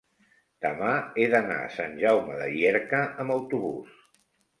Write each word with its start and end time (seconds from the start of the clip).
demà 0.65 0.93
he 1.17 1.27
d'anar 1.33 1.57
a 1.65 1.67
Sant 1.75 1.93
Jaume 2.05 2.37
de 2.39 2.47
Llierca 2.55 3.03
amb 3.25 3.35
autobús. 3.37 4.01